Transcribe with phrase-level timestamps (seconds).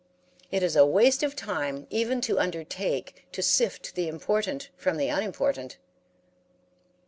[0.49, 5.09] It is a waste of time even to undertake to sift the important from the
[5.09, 5.77] unimportant.